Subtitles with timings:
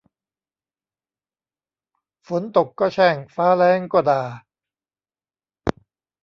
[2.27, 4.21] ฝนตกก็แช่งฟ้าแล้งก็ด่า